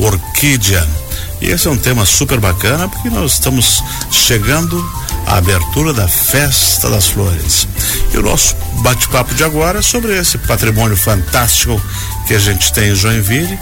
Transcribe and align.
Orquídea. 0.00 0.86
E 1.40 1.46
esse 1.50 1.68
é 1.68 1.70
um 1.70 1.76
tema 1.76 2.04
super 2.04 2.38
bacana 2.38 2.88
porque 2.88 3.08
nós 3.08 3.32
estamos 3.32 3.82
chegando 4.10 4.84
à 5.26 5.36
abertura 5.36 5.92
da 5.92 6.06
Festa 6.06 6.90
das 6.90 7.08
Flores. 7.08 7.66
E 8.12 8.18
o 8.18 8.22
nosso 8.22 8.54
bate-papo 8.82 9.34
de 9.34 9.44
agora 9.44 9.78
é 9.78 9.82
sobre 9.82 10.18
esse 10.18 10.36
patrimônio 10.38 10.96
fantástico 10.96 11.80
que 12.26 12.34
a 12.34 12.38
gente 12.38 12.72
tem 12.72 12.90
em 12.90 12.94
Joinville, 12.94 13.58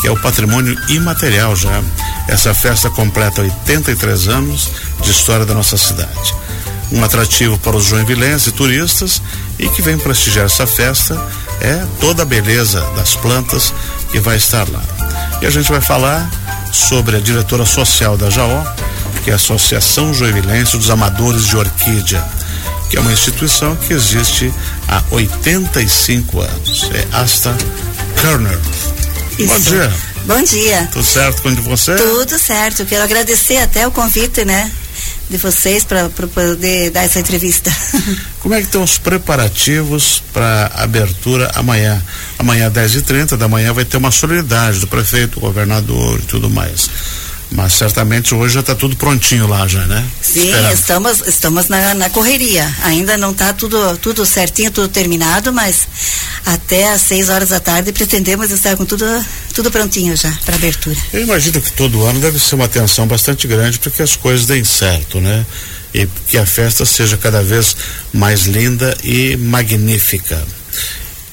que 0.00 0.08
é 0.08 0.10
o 0.10 0.20
patrimônio 0.20 0.76
imaterial 0.88 1.54
já. 1.54 1.82
Essa 2.28 2.54
festa 2.54 2.88
completa 2.90 3.42
83 3.42 4.28
anos 4.28 4.70
de 5.02 5.10
história 5.10 5.44
da 5.44 5.54
nossa 5.54 5.76
cidade. 5.76 6.34
Um 6.90 7.04
atrativo 7.04 7.58
para 7.58 7.76
os 7.76 7.84
joinvilenses 7.84 8.46
e 8.46 8.52
turistas 8.52 9.20
e 9.58 9.68
que 9.68 9.82
vem 9.82 9.98
prestigiar 9.98 10.46
essa 10.46 10.66
festa 10.66 11.14
é 11.60 11.84
toda 12.00 12.22
a 12.22 12.26
beleza 12.26 12.80
das 12.96 13.14
plantas 13.16 13.74
que 14.10 14.20
vai 14.20 14.36
estar 14.36 14.66
lá. 14.70 14.97
E 15.40 15.46
a 15.46 15.50
gente 15.50 15.70
vai 15.70 15.80
falar 15.80 16.28
sobre 16.72 17.16
a 17.16 17.20
diretora 17.20 17.64
social 17.64 18.16
da 18.16 18.28
JAO, 18.28 18.66
que 19.22 19.30
é 19.30 19.32
a 19.32 19.36
Associação 19.36 20.12
Joinvilense 20.12 20.76
dos 20.76 20.90
Amadores 20.90 21.46
de 21.46 21.56
Orquídea, 21.56 22.24
que 22.90 22.96
é 22.96 23.00
uma 23.00 23.12
instituição 23.12 23.76
que 23.76 23.92
existe 23.92 24.52
há 24.88 25.02
85 25.10 26.40
anos. 26.40 26.90
É 26.92 27.16
Asta 27.16 27.56
Kerner. 28.20 28.58
Isso. 29.38 29.46
Bom 29.46 29.60
dia. 29.60 29.92
Bom 30.24 30.42
dia. 30.42 30.88
Tudo 30.92 31.04
certo 31.04 31.42
com 31.42 31.54
você? 31.56 31.94
Tudo 31.94 32.38
certo. 32.38 32.84
Quero 32.84 33.04
agradecer 33.04 33.58
até 33.58 33.86
o 33.86 33.90
convite, 33.90 34.44
né? 34.44 34.70
De 35.28 35.36
vocês 35.36 35.84
para 35.84 36.08
poder 36.08 36.90
dar 36.90 37.04
essa 37.04 37.20
entrevista. 37.20 37.74
Como 38.40 38.54
é 38.54 38.58
que 38.58 38.66
estão 38.66 38.82
os 38.82 38.98
preparativos 38.98 40.22
para 40.32 40.70
abertura 40.74 41.50
amanhã? 41.54 42.02
Amanhã, 42.38 42.70
10h30 42.70 43.36
da 43.36 43.48
manhã, 43.48 43.72
vai 43.72 43.84
ter 43.84 43.96
uma 43.96 44.10
solenidade 44.10 44.80
do 44.80 44.86
prefeito, 44.86 45.40
governador 45.40 46.18
e 46.20 46.22
tudo 46.22 46.48
mais. 46.48 46.88
Mas 47.50 47.72
certamente 47.72 48.34
hoje 48.34 48.54
já 48.54 48.60
está 48.60 48.74
tudo 48.74 48.94
prontinho 48.96 49.46
lá 49.46 49.66
já, 49.66 49.86
né? 49.86 50.04
Sim, 50.20 50.52
estamos 50.72 51.22
estamos 51.26 51.68
na, 51.68 51.94
na 51.94 52.10
correria. 52.10 52.70
Ainda 52.82 53.16
não 53.16 53.30
está 53.30 53.52
tudo 53.52 53.96
tudo 53.96 54.26
certinho, 54.26 54.70
tudo 54.70 54.88
terminado, 54.88 55.52
mas 55.52 55.88
até 56.44 56.92
às 56.92 57.00
6 57.02 57.28
horas 57.30 57.48
da 57.48 57.58
tarde 57.58 57.92
pretendemos 57.92 58.50
estar 58.50 58.76
com 58.76 58.84
tudo 58.84 59.06
tudo 59.54 59.70
prontinho 59.70 60.14
já 60.14 60.30
para 60.44 60.56
abertura. 60.56 60.96
Eu 61.12 61.22
imagino 61.22 61.60
que 61.60 61.72
todo 61.72 62.04
ano 62.04 62.20
deve 62.20 62.38
ser 62.38 62.54
uma 62.54 62.66
atenção 62.66 63.06
bastante 63.06 63.46
grande 63.46 63.78
para 63.78 63.90
que 63.90 64.02
as 64.02 64.14
coisas 64.14 64.46
deem 64.46 64.64
certo, 64.64 65.20
né? 65.20 65.46
E 65.94 66.06
que 66.28 66.36
a 66.36 66.44
festa 66.44 66.84
seja 66.84 67.16
cada 67.16 67.42
vez 67.42 67.74
mais 68.12 68.42
linda 68.42 68.94
e 69.02 69.38
magnífica. 69.38 70.46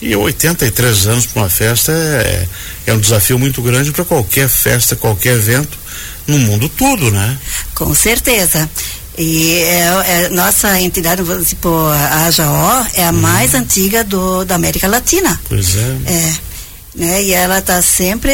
E 0.01 0.15
83 0.15 1.07
anos 1.07 1.25
para 1.25 1.43
uma 1.43 1.49
festa 1.49 1.91
é, 1.91 2.47
é 2.85 2.93
um 2.93 2.99
desafio 2.99 3.39
muito 3.39 3.61
grande 3.61 3.91
para 3.91 4.03
qualquer 4.03 4.49
festa, 4.49 4.95
qualquer 4.95 5.35
evento 5.35 5.77
no 6.27 6.37
mundo 6.39 6.67
todo, 6.69 7.11
né? 7.11 7.37
Com 7.73 7.93
certeza. 7.93 8.69
E 9.17 9.53
é, 9.61 9.79
é, 10.07 10.29
nossa 10.29 10.79
entidade, 10.81 11.23
tipo, 11.45 11.69
a 11.69 12.25
AJO 12.25 12.43
é 12.95 13.05
a 13.05 13.11
uhum. 13.11 13.21
mais 13.21 13.53
antiga 13.53 14.03
do, 14.03 14.43
da 14.43 14.55
América 14.55 14.87
Latina. 14.87 15.39
Pois 15.47 15.75
é. 15.77 15.97
É. 16.07 16.33
Né, 16.95 17.23
e 17.23 17.33
ela 17.33 17.59
está 17.59 17.81
sempre, 17.81 18.31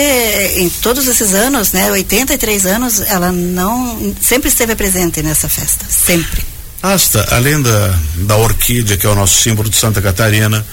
em 0.56 0.70
todos 0.70 1.08
esses 1.08 1.34
anos, 1.34 1.72
né, 1.72 1.92
83 1.92 2.68
anos, 2.68 3.00
ela 3.02 3.32
não, 3.32 4.16
sempre 4.22 4.50
esteve 4.50 4.76
presente 4.76 5.24
nessa 5.24 5.50
festa, 5.50 5.84
sempre. 5.90 6.44
Asta, 6.84 7.28
além 7.32 7.60
da, 7.60 8.00
da 8.18 8.38
orquídea, 8.38 8.98
que 8.98 9.06
é 9.08 9.10
o 9.10 9.16
nosso 9.16 9.42
símbolo 9.42 9.68
de 9.68 9.76
Santa 9.76 10.00
Catarina, 10.00 10.64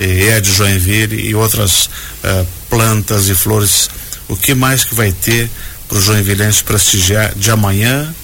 é 0.00 0.40
de 0.40 0.52
Joinville, 0.52 1.28
e 1.28 1.34
outras 1.34 1.86
uh, 1.86 2.46
plantas 2.68 3.28
e 3.28 3.34
flores, 3.34 3.90
o 4.28 4.36
que 4.36 4.54
mais 4.54 4.84
que 4.84 4.94
vai 4.94 5.12
ter 5.12 5.50
para 5.88 5.98
o 5.98 6.00
Joinvilense 6.00 6.64
prestigiar 6.64 7.34
de 7.34 7.50
amanhã 7.50 8.14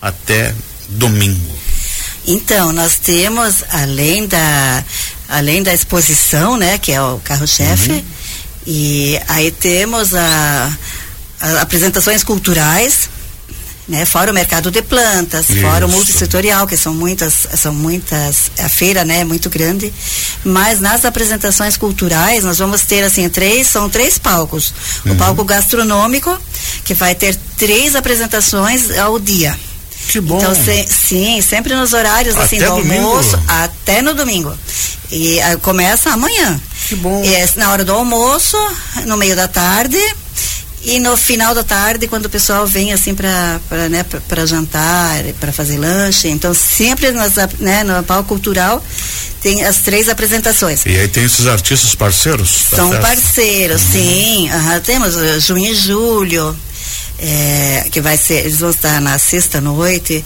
até 0.00 0.54
domingo? 0.88 1.58
Então, 2.26 2.72
nós 2.72 2.98
temos, 2.98 3.64
além 3.70 4.26
da, 4.26 4.84
além 5.28 5.62
da 5.62 5.72
exposição, 5.72 6.56
né, 6.56 6.78
que 6.78 6.92
é 6.92 7.02
o 7.02 7.18
carro-chefe, 7.18 7.92
uhum. 7.92 8.04
e 8.66 9.20
aí 9.26 9.50
temos 9.50 10.14
a, 10.14 10.78
a 11.40 11.60
apresentações 11.62 12.22
culturais, 12.22 13.08
né? 13.92 14.06
Fora 14.06 14.30
o 14.30 14.34
mercado 14.34 14.70
de 14.70 14.80
plantas, 14.80 15.50
Isso. 15.50 15.60
fora 15.60 15.84
o 15.84 15.88
multissetorial, 15.88 16.66
que 16.66 16.78
são 16.78 16.94
muitas, 16.94 17.46
são 17.56 17.74
muitas, 17.74 18.50
a 18.58 18.68
feira, 18.68 19.04
né, 19.04 19.20
é 19.20 19.24
muito 19.24 19.50
grande. 19.50 19.92
Mas 20.42 20.80
nas 20.80 21.04
apresentações 21.04 21.76
culturais, 21.76 22.42
nós 22.42 22.58
vamos 22.58 22.82
ter 22.82 23.04
assim 23.04 23.28
três, 23.28 23.66
são 23.66 23.90
três 23.90 24.16
palcos. 24.16 24.72
Uhum. 25.04 25.12
O 25.12 25.16
palco 25.16 25.44
gastronômico, 25.44 26.36
que 26.84 26.94
vai 26.94 27.14
ter 27.14 27.38
três 27.58 27.94
apresentações 27.94 28.90
ao 28.98 29.18
dia. 29.18 29.54
Que 30.08 30.20
bom. 30.20 30.38
Então, 30.38 30.54
se, 30.54 30.86
sim, 30.88 31.40
sempre 31.42 31.74
nos 31.74 31.92
horários 31.92 32.34
até 32.34 32.44
assim 32.44 32.58
do 32.58 32.64
domingo. 32.64 32.94
almoço, 32.94 33.38
até 33.46 34.00
no 34.00 34.14
domingo. 34.14 34.56
E 35.10 35.38
a, 35.42 35.58
começa 35.58 36.10
amanhã. 36.10 36.58
Que 36.88 36.96
bom. 36.96 37.22
É, 37.22 37.46
na 37.56 37.70
hora 37.70 37.84
do 37.84 37.92
almoço, 37.92 38.56
no 39.06 39.18
meio 39.18 39.36
da 39.36 39.46
tarde, 39.46 39.98
e 40.84 40.98
no 40.98 41.16
final 41.16 41.54
da 41.54 41.62
tarde, 41.62 42.08
quando 42.08 42.26
o 42.26 42.30
pessoal 42.30 42.66
vem 42.66 42.92
assim 42.92 43.14
para 43.14 43.60
né, 43.88 44.04
para 44.28 44.46
jantar, 44.46 45.22
para 45.38 45.52
fazer 45.52 45.78
lanche, 45.78 46.28
então 46.28 46.52
sempre 46.52 47.10
nas, 47.12 47.34
né, 47.60 47.84
no 47.84 48.02
palco 48.02 48.28
cultural 48.28 48.82
tem 49.40 49.64
as 49.64 49.78
três 49.78 50.08
apresentações. 50.08 50.84
E 50.86 50.96
aí 50.96 51.08
tem 51.08 51.24
esses 51.24 51.46
artistas 51.46 51.94
parceiros? 51.94 52.50
São 52.70 52.90
parceiros, 53.00 53.82
uhum. 53.82 53.92
sim. 53.92 54.50
Uhum, 54.50 54.80
temos 54.80 55.14
junho 55.44 55.72
e 55.72 55.74
julho, 55.74 56.56
é, 57.18 57.86
que 57.90 58.00
vai 58.00 58.16
ser, 58.16 58.40
eles 58.40 58.58
vão 58.58 58.70
estar 58.70 59.00
na 59.00 59.18
sexta 59.18 59.60
noite 59.60 60.24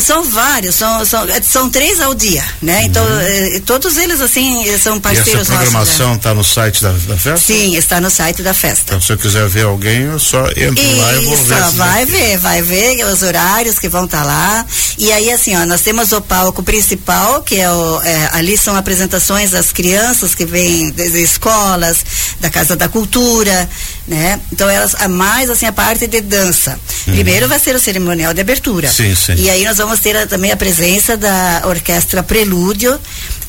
são 0.00 0.24
vários, 0.24 0.74
são, 0.74 1.04
são, 1.04 1.26
são 1.42 1.70
três 1.70 2.00
ao 2.00 2.14
dia, 2.14 2.42
né? 2.62 2.78
Uhum. 2.78 2.84
Então, 2.86 3.06
eh, 3.20 3.62
todos 3.66 3.98
eles, 3.98 4.22
assim, 4.22 4.64
são 4.78 4.98
parceiros 4.98 5.34
nossos. 5.34 5.50
E 5.50 5.52
essa 5.52 5.64
programação 5.64 6.14
está 6.14 6.32
no 6.32 6.42
site 6.42 6.82
da, 6.82 6.90
da, 6.90 7.16
festa? 7.16 7.46
Sim, 7.46 7.76
está 7.76 8.00
no 8.00 8.10
site 8.10 8.42
da 8.42 8.54
festa. 8.54 8.84
Então, 8.86 9.00
se 9.02 9.12
eu 9.12 9.18
quiser 9.18 9.46
ver 9.46 9.66
alguém, 9.66 10.02
eu 10.02 10.18
só 10.18 10.48
entro 10.48 10.82
Isso, 10.82 10.96
lá 10.96 11.14
e 11.14 11.24
vou 11.26 11.36
ver. 11.36 11.58
Isso, 11.58 11.72
vai 11.72 12.06
ver, 12.06 12.38
vai 12.38 12.62
ver 12.62 13.04
os 13.04 13.22
horários 13.22 13.78
que 13.78 13.88
vão 13.88 14.06
estar 14.06 14.22
tá 14.22 14.24
lá. 14.24 14.66
E 14.96 15.12
aí, 15.12 15.30
assim, 15.30 15.54
ó, 15.54 15.66
nós 15.66 15.82
temos 15.82 16.12
o 16.12 16.22
palco 16.22 16.62
principal, 16.62 17.42
que 17.42 17.56
é 17.56 17.70
o, 17.70 18.00
é, 18.02 18.30
ali 18.32 18.56
são 18.56 18.74
apresentações 18.74 19.50
das 19.50 19.72
crianças 19.72 20.34
que 20.34 20.46
vêm 20.46 20.90
das 20.90 21.12
escolas, 21.12 21.98
da 22.40 22.48
Casa 22.48 22.76
da 22.76 22.88
Cultura, 22.88 23.68
né? 24.08 24.40
Então, 24.50 24.70
elas, 24.70 24.94
a 24.94 25.06
mais, 25.06 25.50
assim, 25.50 25.66
a 25.66 25.72
parte 25.72 26.06
de 26.06 26.22
dança. 26.22 26.80
Uhum. 27.06 27.12
Primeiro 27.12 27.46
vai 27.46 27.58
ser 27.58 27.74
o 27.74 27.78
cerimonial 27.78 28.32
de 28.32 28.40
abertura. 28.40 28.88
Sim, 28.88 29.14
sim. 29.14 29.33
E 29.36 29.50
aí 29.50 29.64
nós 29.64 29.76
vamos 29.78 30.00
ter 30.00 30.26
também 30.26 30.52
a 30.52 30.56
presença 30.56 31.16
da 31.16 31.62
Orquestra 31.66 32.22
Prelúdio, 32.22 32.98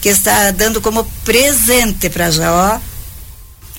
que 0.02 0.10
está 0.10 0.52
dando 0.52 0.82
como 0.82 1.04
presente 1.24 2.10
para 2.10 2.30
Jaó 2.32 2.80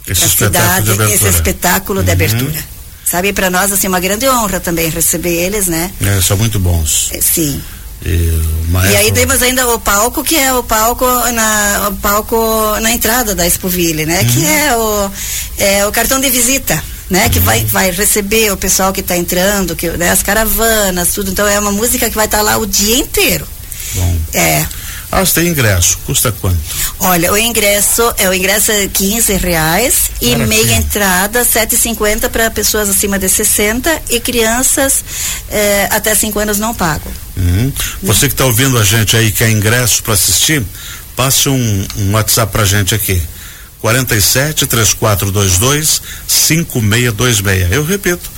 esse 0.07 0.25
a 0.25 0.29
cidade, 0.29 0.91
esse 1.13 1.29
espetáculo 1.29 1.99
uhum. 2.01 2.05
de 2.05 2.13
abertura. 2.13 2.65
Sabe, 3.05 3.33
para 3.33 3.51
nós 3.51 3.73
assim 3.73 3.87
uma 3.87 4.01
grande 4.01 4.29
honra 4.29 4.59
também 4.59 4.89
receber 4.89 5.33
eles, 5.33 5.67
né? 5.67 5.93
É, 6.01 6.21
são 6.21 6.37
muito 6.37 6.59
bons. 6.59 7.11
É, 7.13 7.21
sim. 7.21 7.63
E, 8.05 8.09
e, 8.09 8.97
aí 8.97 9.11
temos 9.13 9.43
ainda 9.43 9.67
o 9.69 9.81
palco 9.81 10.23
que 10.23 10.37
é 10.37 10.53
o 10.53 10.63
palco 10.63 11.07
na 11.33 11.89
o 11.89 11.97
palco 11.97 12.37
na 12.81 12.91
entrada 12.91 13.35
da 13.35 13.47
Expoville, 13.47 14.05
né? 14.05 14.21
Uhum. 14.21 14.27
Que 14.27 14.47
é 14.47 14.77
o 14.77 15.11
é 15.59 15.87
o 15.87 15.93
cartão 15.93 16.21
de 16.21 16.29
visita 16.29 16.81
né? 17.09 17.29
Que 17.29 17.39
vai, 17.39 17.65
vai 17.65 17.91
receber 17.91 18.53
o 18.53 18.57
pessoal 18.57 18.93
que 18.93 19.01
está 19.01 19.17
entrando, 19.17 19.77
que, 19.77 19.89
né? 19.91 20.11
as 20.11 20.23
caravanas, 20.23 21.11
tudo. 21.15 21.31
Então 21.31 21.47
é 21.47 21.59
uma 21.59 21.73
música 21.73 22.09
que 22.09 22.17
vai 22.17 22.27
estar 22.27 22.39
tá 22.39 22.43
lá 22.43 22.57
o 22.57 22.67
dia 22.67 22.97
inteiro. 22.97 23.47
Bom. 23.95 24.19
É. 24.35 24.67
Ah, 25.11 25.25
você 25.25 25.41
tem 25.41 25.49
ingresso, 25.49 25.99
custa 26.05 26.33
quanto? 26.33 26.59
Olha, 26.99 27.33
o 27.33 27.39
ingresso, 27.39 28.03
é 28.19 28.29
o 28.29 28.35
ingresso 28.35 28.73
é 28.73 28.89
15 28.89 29.35
reais 29.35 30.11
e 30.21 30.33
Maravilha. 30.33 30.65
meia 30.65 30.77
entrada, 30.77 31.43
7,50 31.45 32.29
para 32.29 32.51
pessoas 32.51 32.89
acima 32.89 33.17
de 33.17 33.29
60 33.29 34.03
e 34.11 34.19
crianças 34.19 35.05
é, 35.49 35.89
até 35.93 36.13
5 36.13 36.37
anos 36.41 36.59
não 36.59 36.75
pagam. 36.75 37.11
Uhum. 37.37 37.73
Você 38.03 38.27
que 38.27 38.35
está 38.35 38.45
ouvindo 38.45 38.77
a 38.79 38.85
gente 38.85 39.17
aí, 39.17 39.31
quer 39.31 39.49
ingresso 39.49 40.03
para 40.03 40.15
assistir, 40.15 40.65
passe 41.15 41.49
um, 41.49 41.87
um 41.97 42.13
WhatsApp 42.13 42.51
pra 42.51 42.65
gente 42.65 42.95
aqui. 42.95 43.23
47 43.87 44.67
3422 44.67 46.03
5626. 46.27 47.71
Eu 47.71 47.85
repito, 47.85 48.29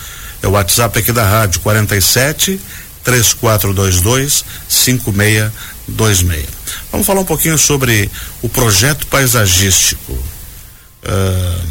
é 0.42 0.46
o 0.46 0.50
WhatsApp 0.50 0.98
aqui 0.98 1.10
da 1.10 1.26
rádio 1.26 1.60
47 1.60 2.60
3422 3.02 4.44
5626. 4.68 6.44
Vamos 6.92 7.06
falar 7.06 7.20
um 7.22 7.24
pouquinho 7.24 7.56
sobre 7.56 8.10
o 8.42 8.48
projeto 8.50 9.06
paisagístico 9.06 10.12
uh, 10.12 11.62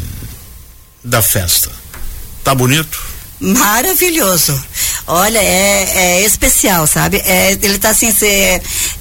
da 1.04 1.22
festa. 1.22 1.70
Tá 2.42 2.56
bonito? 2.56 3.00
Maravilhoso. 3.38 4.60
Olha, 5.06 5.38
é, 5.38 6.16
é 6.18 6.26
especial, 6.26 6.84
sabe? 6.88 7.18
É, 7.24 7.52
ele 7.52 7.76
está 7.76 7.90
assim, 7.90 8.12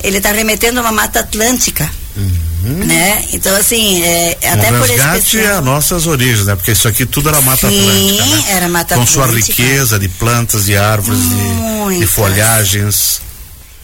ele 0.04 0.18
está 0.18 0.32
remetendo 0.32 0.78
a 0.78 0.84
uma 0.84 0.92
mata 0.92 1.22
atlântica. 1.22 1.90
Uhum 2.16 2.47
Uhum. 2.68 2.86
Né? 2.86 3.26
Então, 3.32 3.56
assim, 3.56 4.04
é, 4.04 4.38
até 4.44 4.72
um 4.72 4.80
por 4.80 4.90
resgate 4.90 5.38
esse 5.38 5.48
a 5.48 5.62
nossas 5.62 6.06
origens, 6.06 6.46
né? 6.46 6.56
Porque 6.56 6.72
isso 6.72 6.88
aqui 6.88 7.06
tudo 7.06 7.30
era 7.30 7.40
Mata 7.42 7.70
Sim, 7.70 7.80
Atlântica. 7.80 8.26
Né? 8.26 8.44
era 8.50 8.68
Mata 8.68 8.96
Com 8.96 9.02
Atlântica. 9.02 9.28
sua 9.28 9.36
riqueza 9.36 10.00
de 10.00 10.10
plantas, 10.10 10.66
de 10.66 10.76
árvores, 10.76 11.22
de, 11.22 12.00
de 12.00 12.08
folhagens. 12.08 13.22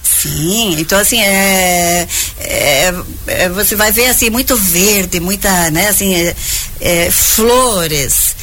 Sim, 0.03 0.75
então 0.79 0.99
assim, 0.99 1.19
é, 1.19 2.07
é, 2.39 2.93
é, 3.27 3.49
você 3.49 3.75
vai 3.75 3.91
ver 3.91 4.07
assim, 4.07 4.29
muito 4.29 4.55
verde, 4.55 5.19
muita, 5.19 5.69
né, 5.69 5.89
assim, 5.89 6.13
é, 6.13 6.35
é, 6.79 7.11
flores, 7.11 8.35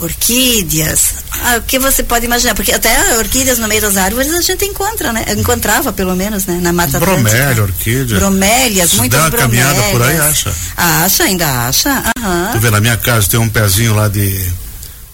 orquídeas, 0.00 1.14
ah, 1.54 1.58
o 1.58 1.62
que 1.62 1.78
você 1.78 2.02
pode 2.02 2.24
imaginar, 2.26 2.54
porque 2.54 2.72
até 2.72 3.16
orquídeas 3.18 3.58
no 3.58 3.66
meio 3.68 3.80
das 3.80 3.96
árvores 3.96 4.32
a 4.32 4.40
gente 4.40 4.64
encontra, 4.64 5.12
né, 5.12 5.24
encontrava 5.36 5.92
pelo 5.92 6.14
menos, 6.16 6.46
né, 6.46 6.58
na 6.60 6.72
Mata 6.72 6.98
Bromélia, 7.00 7.50
Atlântica. 7.50 7.62
orquídea. 7.62 8.18
Bromélias, 8.18 8.90
Se 8.90 8.96
muitas 8.96 9.18
der 9.20 9.24
uma 9.24 9.30
bromélias. 9.30 9.66
caminhada 9.66 9.90
por 9.92 10.02
aí, 10.02 10.18
acha. 10.20 10.54
Acha, 10.76 11.24
ainda 11.24 11.66
acha, 11.68 12.02
aham. 12.18 12.50
Tu 12.52 12.60
vê, 12.60 12.70
na 12.70 12.80
minha 12.80 12.96
casa 12.96 13.28
tem 13.28 13.38
um 13.40 13.48
pezinho 13.48 13.94
lá 13.94 14.08
de, 14.08 14.46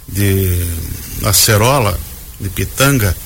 de 0.09 0.67
acerola, 1.25 1.99
de 2.41 2.49
pitanga. 2.49 3.17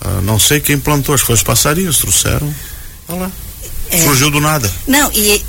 Ah, 0.00 0.20
não 0.22 0.38
sei 0.38 0.60
quem 0.60 0.78
plantou, 0.78 1.14
acho 1.14 1.22
que 1.24 1.26
foi 1.28 1.34
os 1.36 1.42
passarinhos, 1.42 1.98
trouxeram. 1.98 2.54
Olha 3.08 3.20
lá. 3.22 3.30
É. 3.88 3.98
Surgiu 3.98 4.30
do 4.30 4.40
nada. 4.40 4.70
Não, 4.86 5.10
e 5.14 5.42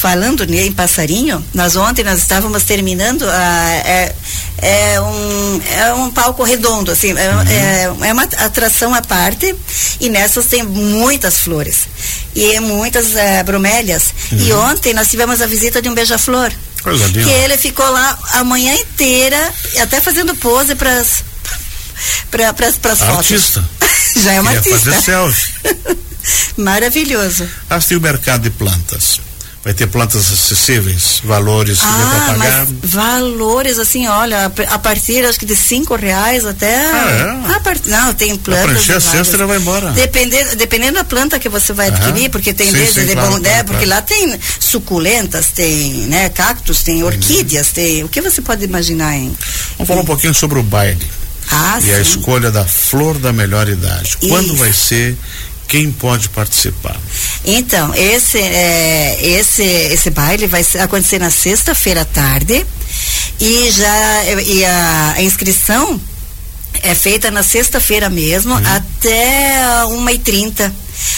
falando 0.00 0.44
né, 0.46 0.66
em 0.66 0.72
passarinho, 0.72 1.44
nós 1.54 1.76
ontem 1.76 2.04
nós 2.04 2.18
estávamos 2.18 2.64
terminando 2.64 3.22
a, 3.22 3.70
é, 3.72 4.14
é 4.58 5.00
um 5.00 5.60
é 5.76 5.94
um 5.94 6.10
palco 6.10 6.42
redondo 6.42 6.90
assim, 6.90 7.12
é, 7.12 7.22
é, 7.52 8.08
é 8.08 8.12
uma 8.12 8.24
atração 8.24 8.92
à 8.92 9.00
parte 9.02 9.54
e 10.00 10.08
nessas 10.08 10.46
tem 10.46 10.64
muitas 10.64 11.38
flores 11.38 11.86
e 12.34 12.60
muitas 12.60 13.16
eh, 13.16 13.42
bromélias. 13.42 14.12
E 14.32 14.52
ontem 14.52 14.92
nós 14.92 15.08
tivemos 15.08 15.40
a 15.40 15.46
visita 15.46 15.80
de 15.80 15.88
um 15.88 15.94
beija-flor. 15.94 16.52
Que 17.24 17.30
ele 17.30 17.56
ficou 17.56 17.88
lá 17.90 18.18
a 18.34 18.44
manhã 18.44 18.74
inteira, 18.74 19.52
até 19.80 20.00
fazendo 20.00 20.34
pose 20.36 20.74
para 20.74 21.00
as 21.00 21.24
fotos. 22.78 23.02
Artista. 23.02 23.64
Já 24.22 24.34
é 24.34 24.40
uma 24.40 24.50
artista. 24.50 24.78
fazer 24.78 25.02
selfie. 25.02 25.54
Maravilhoso. 26.56 27.48
Ah, 27.68 27.78
tem 27.80 27.96
o 27.96 28.00
mercado 28.00 28.42
de 28.42 28.50
plantas. 28.50 29.20
Vai 29.64 29.74
ter 29.74 29.88
plantas 29.88 30.30
acessíveis, 30.32 31.20
valores 31.24 31.80
Ah, 31.82 32.24
pagar. 32.28 32.38
mas 32.38 32.68
valores 32.84 33.80
assim, 33.80 34.06
olha, 34.06 34.46
a- 34.46 34.74
a 34.74 34.78
partir 34.78 35.24
acho 35.24 35.40
que 35.40 35.44
de 35.44 35.56
cinco 35.56 35.96
reais 35.96 36.44
até. 36.44 36.76
Ah, 36.86 37.42
é? 37.50 37.52
a 37.56 37.58
part... 37.58 37.82
Não, 37.88 38.14
tem 38.14 38.36
plantas. 38.36 38.88
a 38.88 39.00
cesta, 39.00 39.34
ela 39.36 39.44
vai 39.46 39.56
embora. 39.56 39.90
Dependendo, 39.90 40.54
dependendo 40.54 40.92
da 40.94 41.02
planta 41.02 41.40
que 41.40 41.48
você 41.48 41.72
vai 41.72 41.88
adquirir, 41.88 42.30
porque 42.30 42.54
tem 42.54 42.68
Sim, 42.70 42.74
desde 42.76 43.00
sim, 43.00 43.06
de 43.06 43.12
claro, 43.14 43.30
bom, 43.32 43.38
né, 43.38 43.48
claro, 43.50 43.64
porque 43.66 43.86
claro. 43.86 44.00
lá 44.00 44.02
tem 44.06 44.38
suculentas, 44.60 45.46
tem, 45.48 45.92
né, 46.06 46.28
cactos, 46.28 46.84
tem 46.84 47.00
Uhum. 47.02 47.08
orquídeas, 47.08 47.70
tem. 47.72 48.04
O 48.04 48.08
que 48.08 48.20
você 48.20 48.40
pode 48.40 48.64
imaginar, 48.64 49.16
hein? 49.16 49.36
Vamos 49.78 49.88
falar 49.88 50.02
um 50.02 50.06
pouquinho 50.06 50.32
sobre 50.32 50.60
o 50.60 50.62
baile 50.62 51.04
Ah, 51.50 51.80
e 51.82 51.92
a 51.92 51.96
sim. 52.04 52.10
escolha 52.10 52.52
da 52.52 52.64
flor 52.64 53.18
da 53.18 53.32
melhor 53.32 53.68
idade. 53.68 54.16
Quando 54.28 54.46
Isso. 54.46 54.56
vai 54.58 54.72
ser? 54.72 55.16
Quem 55.68 55.90
pode 55.90 56.28
participar? 56.28 56.96
Então, 57.44 57.94
esse, 57.94 58.38
é, 58.38 59.18
esse, 59.20 59.62
esse 59.62 60.10
baile 60.10 60.46
vai 60.46 60.64
acontecer 60.80 61.18
na 61.18 61.30
sexta-feira 61.30 62.02
à 62.02 62.04
tarde 62.04 62.64
e 63.40 63.70
já 63.70 64.24
e 64.46 64.64
a, 64.64 65.14
a 65.16 65.22
inscrição 65.22 66.00
é 66.82 66.94
feita 66.94 67.30
na 67.30 67.42
sexta-feira 67.42 68.08
mesmo 68.08 68.54
até 68.54 69.84
uma 69.86 70.12
e 70.12 70.18
trinta. 70.18 70.72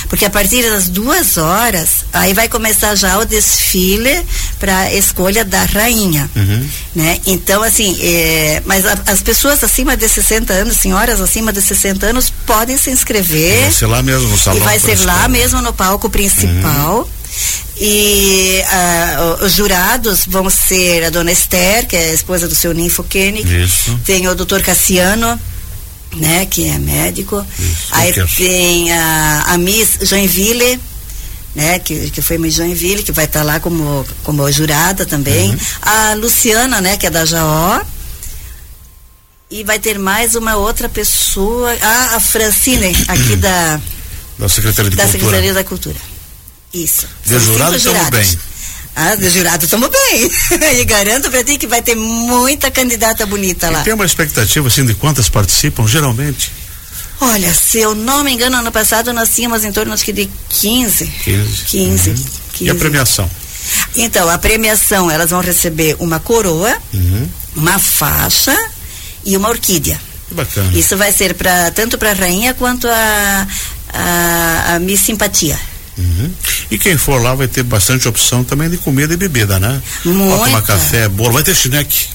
Porque 0.08 0.24
a 0.24 0.30
partir 0.30 0.62
das 0.68 0.88
duas 0.88 1.36
horas, 1.36 2.04
aí 2.12 2.32
vai 2.34 2.48
começar 2.48 2.94
já 2.94 3.18
o 3.18 3.24
desfile 3.24 4.24
para 4.58 4.92
escolha 4.94 5.44
da 5.44 5.64
rainha. 5.64 6.30
Uhum. 6.34 6.68
Né? 6.94 7.20
Então, 7.26 7.62
assim, 7.62 7.96
é, 8.00 8.62
mas 8.64 8.84
a- 8.86 8.98
as 9.06 9.20
pessoas 9.22 9.62
acima 9.62 9.96
de 9.96 10.08
60 10.08 10.52
anos, 10.52 10.76
senhoras 10.78 11.20
acima 11.20 11.52
de 11.52 11.60
60 11.62 12.06
anos, 12.06 12.32
podem 12.46 12.76
se 12.78 12.90
inscrever. 12.90 13.62
Vai 13.62 13.72
ser 13.72 13.86
lá 13.86 14.02
mesmo 14.02 14.28
no 14.28 14.38
salão. 14.38 14.58
E 14.60 14.62
vai 14.64 14.78
ser 14.78 14.98
lá 15.04 15.28
mesmo 15.28 15.60
no 15.62 15.72
palco 15.72 16.08
principal. 16.10 17.08
E 17.80 18.62
ah, 18.68 19.36
o- 19.40 19.44
os 19.44 19.52
jurados 19.52 20.24
vão 20.26 20.50
ser 20.50 21.04
a 21.04 21.10
dona 21.10 21.30
Esther, 21.30 21.86
que 21.86 21.96
é 21.96 22.10
a 22.10 22.14
esposa 22.14 22.48
do 22.48 22.54
seu 22.54 22.74
Ninfo 22.74 23.04
Koenig. 23.04 23.62
Isso. 23.64 23.98
Tem 24.04 24.26
o 24.26 24.34
doutor 24.34 24.62
Cassiano, 24.62 25.38
né, 26.16 26.46
que 26.46 26.68
é 26.68 26.78
médico. 26.78 27.44
Isso, 27.58 27.88
Aí 27.92 28.12
doutor. 28.12 28.34
tem 28.36 28.92
a, 28.92 29.44
a 29.48 29.58
Miss 29.58 29.98
Joinville, 30.02 30.80
né, 31.54 31.78
que, 31.78 32.10
que 32.10 32.22
foi 32.22 32.38
Miss 32.38 32.54
Joinville, 32.54 33.02
que 33.02 33.12
vai 33.12 33.24
estar 33.24 33.42
lá 33.42 33.60
como, 33.60 34.06
como 34.24 34.50
jurada 34.50 35.04
também. 35.06 35.50
Uhum. 35.50 35.58
A 35.82 36.14
Luciana, 36.14 36.80
né, 36.80 36.96
que 36.96 37.06
é 37.06 37.10
da 37.10 37.24
Jaó. 37.24 37.80
E 39.50 39.64
vai 39.64 39.78
ter 39.78 39.98
mais 39.98 40.34
uma 40.34 40.56
outra 40.56 40.90
pessoa, 40.90 41.74
ah, 41.80 42.16
a 42.16 42.20
Francine, 42.20 42.94
aqui 43.08 43.36
da, 43.40 43.80
Da 44.38 44.48
Secretaria 44.48 44.90
de 44.90 44.96
da 44.96 45.04
Cultura. 45.04 45.20
Secretaria 45.24 45.54
da 45.54 45.64
Cultura. 45.64 45.96
Isso. 46.72 47.06
De 47.24 47.38
jurado 47.38 47.76
estamos 47.76 48.10
bem. 48.10 48.38
Ah, 49.00 49.14
de 49.14 49.30
jurado 49.30 49.64
estamos 49.64 49.88
bem. 49.88 50.28
e 50.80 50.84
garanto 50.84 51.30
pra 51.30 51.44
ti 51.44 51.56
que 51.56 51.68
vai 51.68 51.80
ter 51.80 51.94
muita 51.94 52.68
candidata 52.68 53.24
bonita 53.24 53.70
lá. 53.70 53.80
E 53.80 53.84
tem 53.84 53.94
uma 53.94 54.04
expectativa 54.04 54.66
assim 54.66 54.84
de 54.84 54.92
quantas 54.94 55.28
participam, 55.28 55.86
geralmente? 55.86 56.50
Olha, 57.20 57.54
se 57.54 57.78
eu 57.78 57.94
não 57.94 58.24
me 58.24 58.32
engano, 58.32 58.56
ano 58.56 58.72
passado 58.72 59.12
nós 59.12 59.28
tínhamos 59.30 59.64
em 59.64 59.70
torno 59.70 59.92
acho 59.92 60.04
que 60.04 60.12
de 60.12 60.28
15. 60.48 61.06
15. 61.06 61.64
15. 61.66 62.10
Uhum. 62.10 62.16
15. 62.54 62.64
E 62.64 62.70
a 62.70 62.74
premiação? 62.74 63.30
Então, 63.94 64.28
a 64.28 64.36
premiação, 64.38 65.08
elas 65.10 65.30
vão 65.30 65.40
receber 65.40 65.94
uma 66.00 66.18
coroa, 66.18 66.76
Uhum. 66.92 67.28
uma 67.54 67.78
faixa 67.78 68.56
e 69.24 69.36
uma 69.36 69.48
orquídea. 69.48 70.00
Que 70.28 70.34
bacana. 70.34 70.76
Isso 70.76 70.96
vai 70.96 71.12
ser 71.12 71.34
para 71.34 71.70
tanto 71.70 71.98
para 71.98 72.10
a 72.10 72.14
rainha 72.14 72.52
quanto 72.54 72.88
a, 72.88 73.46
a, 73.92 74.74
a 74.74 74.78
Miss 74.80 75.02
Simpatia. 75.02 75.58
Uhum. 75.98 76.30
E 76.70 76.78
quem 76.78 76.96
for 76.96 77.20
lá 77.20 77.34
vai 77.34 77.48
ter 77.48 77.62
bastante 77.64 78.06
opção 78.06 78.44
também 78.44 78.70
de 78.70 78.76
comida 78.78 79.12
e 79.12 79.16
bebida, 79.16 79.58
né? 79.58 79.82
Pode 80.04 80.16
tomar 80.16 80.36
Muita. 80.36 80.62
café, 80.62 81.08
bolo, 81.08 81.32
vai 81.32 81.42
ter 81.42 81.54
chineque. 81.56 82.06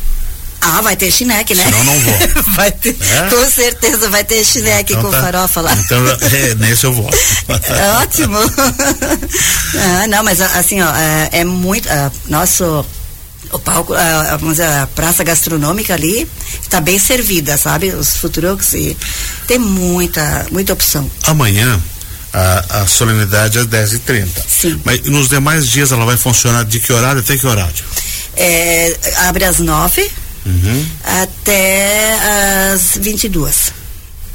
Ah, 0.65 0.79
vai 0.81 0.95
ter 0.95 1.11
chineque, 1.11 1.53
né? 1.53 1.65
Senão 1.65 1.83
não 1.83 1.99
vou. 1.99 2.13
vai 2.55 2.71
ter, 2.71 2.95
É? 3.01 3.29
com 3.29 3.51
certeza 3.51 4.09
vai 4.09 4.23
ter 4.23 4.45
chineque 4.45 4.93
Então 4.93 5.03
com 5.03 5.11
tá. 5.11 5.21
farofa 5.21 5.59
lá. 5.59 5.73
Então, 5.73 6.01
é, 6.07 6.55
nesse 6.55 6.85
eu 6.85 6.93
vou. 6.93 7.09
Ótimo. 8.01 8.37
ah, 9.77 10.07
não, 10.07 10.23
mas 10.23 10.39
assim, 10.39 10.81
ó, 10.81 10.95
é, 10.95 11.29
é 11.33 11.43
muito. 11.43 11.89
ah, 11.89 12.09
nosso. 12.29 12.85
O 13.51 13.59
palco, 13.59 13.93
ah, 13.93 14.37
vamos 14.39 14.55
dizer, 14.57 14.67
a 14.67 14.87
praça 14.87 15.23
gastronômica 15.23 15.93
ali 15.93 16.27
está 16.59 16.79
bem 16.81 16.97
servida, 16.97 17.55
sabe? 17.57 17.89
Os 17.89 18.15
futuros 18.17 18.73
e 18.73 18.97
tem 19.45 19.59
muita, 19.59 20.47
muita 20.49 20.73
opção. 20.73 21.11
Amanhã 21.27 21.79
a, 22.33 22.81
a 22.81 22.87
solenidade 22.87 23.57
é 23.57 23.61
às 23.61 23.67
10h30. 23.67 24.27
Sim. 24.47 24.81
Mas 24.83 25.03
nos 25.05 25.29
demais 25.29 25.67
dias 25.67 25.91
ela 25.91 26.05
vai 26.05 26.17
funcionar 26.17 26.65
de 26.65 26.79
que 26.79 26.91
horário 26.91 27.19
até 27.21 27.37
que 27.37 27.45
horário? 27.45 27.85
É, 28.35 28.97
abre 29.27 29.45
às 29.45 29.59
nove 29.59 30.09
Uhum. 30.45 30.85
até 31.03 32.17
às 32.73 32.97
22. 32.97 33.71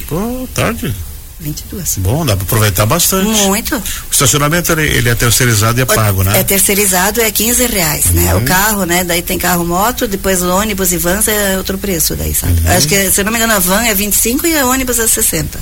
Pô, 0.09 0.49
tarde. 0.55 0.95
22. 1.41 1.99
Bom, 1.99 2.27
dá 2.27 2.35
para 2.35 2.45
aproveitar 2.45 2.85
bastante. 2.87 3.43
Muito. 3.43 3.77
O 3.77 3.83
estacionamento 4.11 4.73
ele, 4.73 4.83
ele 4.89 5.09
é 5.09 5.15
terceirizado 5.15 5.79
e 5.79 5.83
é 5.83 5.85
pago, 5.85 6.25
né? 6.25 6.41
É 6.41 6.43
terceirizado, 6.43 7.21
é 7.21 7.31
15 7.31 7.67
reais, 7.67 8.07
né? 8.07 8.35
Uhum. 8.35 8.41
O 8.41 8.45
carro, 8.45 8.85
né? 8.85 9.05
Daí 9.05 9.23
tem 9.23 9.39
carro 9.39 9.65
moto, 9.65 10.09
depois 10.09 10.43
o 10.43 10.49
ônibus 10.49 10.93
e 10.93 10.97
vans 10.97 11.29
é 11.29 11.57
outro 11.57 11.79
preço 11.79 12.17
daí, 12.17 12.35
sabe? 12.35 12.61
Uhum. 12.61 12.77
Acho 12.77 12.89
que, 12.89 13.11
se 13.11 13.23
não 13.23 13.31
me 13.31 13.39
engano, 13.39 13.53
a 13.53 13.59
van 13.61 13.83
é 13.83 13.95
25 13.95 14.47
e 14.47 14.59
a 14.59 14.67
ônibus 14.67 14.99
é 14.99 15.07
60. 15.07 15.61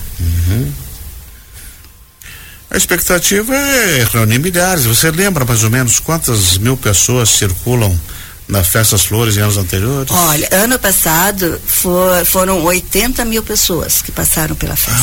A 2.76 2.78
expectativa 2.78 3.56
é 3.56 4.06
reunir 4.12 4.38
milhares. 4.38 4.84
Você 4.84 5.10
lembra 5.10 5.46
mais 5.46 5.64
ou 5.64 5.70
menos 5.70 5.98
quantas 5.98 6.58
mil 6.58 6.76
pessoas 6.76 7.30
circulam 7.30 7.98
na 8.46 8.62
Festas 8.62 9.06
Flores 9.06 9.38
em 9.38 9.40
anos 9.40 9.56
anteriores? 9.56 10.10
Olha, 10.10 10.46
ano 10.52 10.78
passado 10.78 11.58
for- 11.66 12.22
foram 12.26 12.62
80 12.64 13.24
mil 13.24 13.42
pessoas 13.42 14.02
que 14.02 14.12
passaram 14.12 14.54
pela 14.54 14.76
festa. 14.76 15.00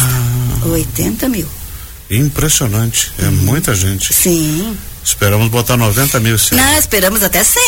Ah. 0.64 0.68
80 0.68 1.28
mil. 1.28 1.48
Impressionante. 2.12 3.12
É 3.18 3.26
muita 3.32 3.74
gente. 3.74 4.14
Sim. 4.14 4.78
Esperamos 5.04 5.50
botar 5.50 5.76
90 5.76 6.20
mil 6.20 6.38
ano. 6.38 6.56
Não, 6.56 6.78
esperamos 6.78 7.24
até 7.24 7.44
100. 7.44 7.64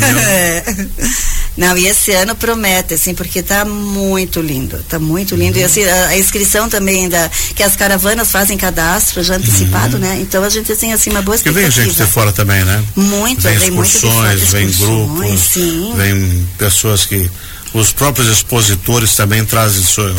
mil? 0.00 0.18
É. 0.18 0.64
Não, 1.56 1.76
e 1.76 1.86
esse 1.86 2.12
ano 2.12 2.34
promete, 2.34 2.94
assim, 2.94 3.14
porque 3.14 3.42
tá 3.42 3.64
muito 3.64 4.40
lindo, 4.40 4.78
tá 4.88 4.98
muito 4.98 5.34
lindo. 5.36 5.56
Uhum. 5.56 5.62
E 5.62 5.64
assim, 5.64 5.84
a, 5.84 6.06
a 6.08 6.18
inscrição 6.18 6.68
também 6.68 7.08
da, 7.10 7.28
que 7.54 7.62
as 7.62 7.76
caravanas 7.76 8.30
fazem 8.30 8.56
cadastro 8.56 9.22
já 9.22 9.36
antecipado, 9.36 9.98
né? 9.98 10.18
Então 10.20 10.42
a 10.42 10.48
gente 10.48 10.74
tem, 10.76 10.92
assim, 10.94 11.10
uma 11.10 11.20
boa 11.20 11.36
Porque 11.36 11.50
vem 11.50 11.64
expectativa. 11.64 11.94
gente 11.94 12.06
de 12.06 12.12
fora 12.12 12.32
também, 12.32 12.64
né? 12.64 12.82
Muito, 12.96 13.42
vem 13.42 13.58
vem 13.58 13.70
muito 13.70 13.86
excursões, 13.86 14.40
vem 14.50 14.70
grupos, 14.70 15.40
sim. 15.40 15.92
vem 15.94 16.48
pessoas 16.56 17.04
que 17.04 17.30
os 17.74 17.92
próprios 17.92 18.28
expositores 18.28 19.14
também 19.14 19.44
trazem 19.44 19.82
seu- 19.82 20.14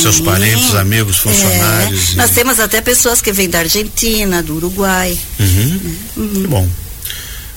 seus 0.00 0.20
parentes, 0.20 0.74
amigos, 0.74 1.16
É. 1.16 1.20
funcionários. 1.20 2.12
e- 2.12 2.16
Nós 2.16 2.30
temos 2.30 2.60
até 2.60 2.80
pessoas 2.80 3.20
que 3.22 3.32
vêm 3.32 3.48
da 3.48 3.60
Argentina, 3.60 4.42
do 4.42 4.56
Uruguai. 4.56 5.16
Uhum. 5.40 5.96
Que 6.42 6.46
bom. 6.46 6.68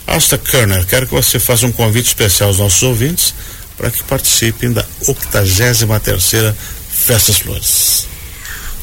Asta 0.07 0.37
Kerner, 0.37 0.85
quero 0.87 1.05
que 1.05 1.13
você 1.13 1.37
faça 1.37 1.65
um 1.65 1.71
convite 1.71 2.07
especial 2.07 2.49
aos 2.49 2.59
nossos 2.59 2.81
ouvintes 2.81 3.35
para 3.77 3.91
que 3.91 4.01
participem 4.03 4.71
da 4.71 4.85
83 5.05 5.85
terceira 6.01 6.57
Festas 6.89 7.39
Flores. 7.39 8.07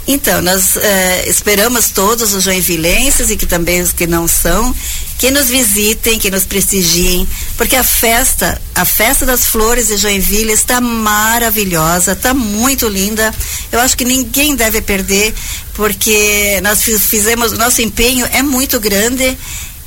Então, 0.07 0.43
nós 0.43 0.77
eh, 0.77 1.25
esperamos 1.29 1.89
todos 1.89 2.35
os 2.35 2.45
joinvilenses 2.45 3.31
e 3.31 3.37
que 3.39 3.47
também 3.47 3.81
os 3.81 3.91
que 3.91 4.07
não 4.07 4.29
são, 4.29 4.75
que 5.19 5.31
nos 5.31 5.49
visitem, 5.49 6.19
que 6.19 6.31
nos 6.31 6.45
prestigiem, 6.45 7.27
porque 7.57 7.75
a 7.75 7.83
festa, 7.83 8.61
a 8.75 8.85
festa 8.85 9.25
das 9.25 9.47
flores 9.47 9.89
de 9.89 9.97
Joinville 9.97 10.53
está 10.53 10.79
maravilhosa, 10.79 12.13
está 12.13 12.35
muito 12.35 12.87
linda. 12.87 13.35
Eu 13.73 13.81
acho 13.81 13.97
que 13.97 14.05
ninguém 14.05 14.55
deve 14.55 14.83
perder, 14.83 15.33
porque 15.73 16.61
nós 16.63 16.83
fizemos, 16.83 17.53
nosso 17.53 17.81
empenho 17.81 18.29
é 18.31 18.43
muito 18.43 18.79
grande 18.79 19.39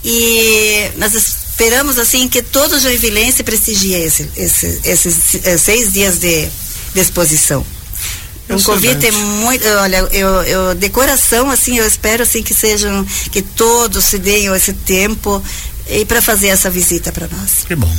e 0.04 0.92
nós 0.98 1.13
esperamos 1.13 1.98
assim 1.98 2.27
que 2.27 2.42
todo 2.42 2.80
joinvilense 2.80 3.44
prestigie 3.44 3.94
esse, 3.94 4.30
esse, 4.36 4.82
esses, 4.84 5.36
esses 5.36 5.62
seis 5.62 5.92
dias 5.92 6.20
de, 6.20 6.48
de 6.94 7.00
exposição. 7.00 7.66
Um 8.50 8.62
convite 8.62 9.12
muito, 9.12 9.68
olha, 9.68 9.98
eu, 10.12 10.27
eu 10.44 10.75
de 10.75 10.89
coração 10.89 11.50
assim, 11.51 11.77
eu 11.77 11.86
espero 11.86 12.24
assim 12.24 12.42
que 12.42 12.54
sejam 12.54 13.06
que 13.30 13.42
todos 13.42 14.06
se 14.06 14.18
deem 14.18 14.48
esse 14.56 14.72
tempo 14.72 15.44
e 15.89 16.06
para 16.06 16.22
fazer 16.22 16.48
essa 16.48 16.70
visita 16.70 17.12
para 17.12 17.27
nós. 17.27 17.66
Que 17.68 17.75
bom. 17.75 17.94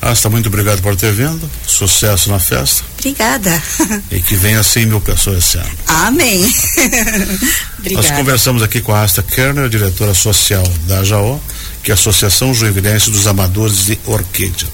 Asta, 0.00 0.28
muito 0.28 0.46
obrigado 0.48 0.80
por 0.82 0.94
ter 0.94 1.12
vindo. 1.12 1.50
Sucesso 1.66 2.30
na 2.30 2.38
festa. 2.38 2.84
Obrigada. 2.98 3.62
E 4.10 4.20
que 4.20 4.36
venha 4.36 4.62
100 4.62 4.86
mil 4.86 5.00
pessoas 5.00 5.38
esse 5.38 5.58
ano. 5.58 5.70
Amém. 5.86 6.40
Nós 7.92 8.10
conversamos 8.10 8.62
aqui 8.62 8.80
com 8.80 8.94
a 8.94 9.02
Asta 9.02 9.22
Kerner, 9.22 9.68
diretora 9.68 10.14
social 10.14 10.64
da 10.86 11.00
AJO, 11.00 11.40
que 11.82 11.90
é 11.90 11.92
a 11.92 11.94
Associação 11.94 12.54
Joinvilense 12.54 13.10
dos 13.10 13.26
Amadores 13.26 13.86
de 13.86 13.98
Orquídea. 14.06 14.68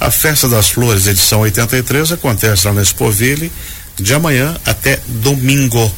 A 0.00 0.10
Festa 0.10 0.48
das 0.48 0.70
Flores, 0.70 1.06
edição 1.06 1.40
83, 1.40 2.12
acontece 2.12 2.66
lá 2.66 2.72
na 2.72 2.82
Expoville 2.82 3.50
de 3.98 4.14
amanhã 4.14 4.56
até 4.64 5.00
domingo, 5.06 5.92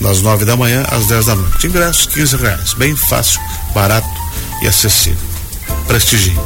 das 0.00 0.20
nove 0.20 0.44
da 0.44 0.56
manhã 0.56 0.84
às 0.90 1.06
dez 1.06 1.26
da 1.26 1.34
noite. 1.34 1.66
Ingressos 1.66 2.06
15 2.06 2.36
reais, 2.36 2.74
bem 2.74 2.94
fácil, 2.94 3.40
barato 3.74 4.08
e 4.62 4.68
acessível. 4.68 5.18
Prestigie. 5.86 6.36